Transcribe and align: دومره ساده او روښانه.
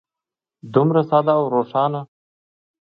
دومره 0.73 1.01
ساده 1.09 1.33
او 1.39 1.45
روښانه. 1.53 2.01